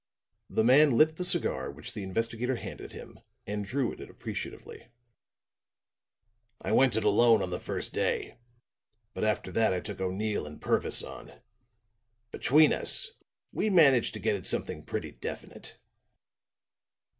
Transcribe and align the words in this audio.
The 0.49 0.63
man 0.63 0.97
lit 0.97 1.17
the 1.17 1.23
cigar 1.23 1.69
which 1.69 1.93
the 1.93 2.01
investigator 2.01 2.55
handed 2.55 2.91
him 2.91 3.19
and 3.45 3.63
drew 3.63 3.93
at 3.93 3.99
it 3.99 4.09
appreciatively. 4.09 4.87
"I 6.59 6.71
went 6.71 6.95
it 6.95 7.03
alone 7.03 7.43
on 7.43 7.51
the 7.51 7.59
first 7.59 7.93
day; 7.93 8.39
but 9.13 9.23
after 9.23 9.51
that 9.51 9.73
I 9.75 9.79
took 9.79 10.01
O'Neill 10.01 10.47
and 10.47 10.59
Purvis 10.59 11.03
on. 11.03 11.33
Between 12.31 12.73
us, 12.73 13.11
we 13.51 13.69
managed 13.69 14.15
to 14.15 14.19
get 14.19 14.35
at 14.35 14.47
something 14.47 14.83
pretty 14.85 15.11
definite." 15.11 15.77